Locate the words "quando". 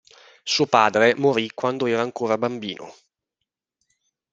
1.51-1.85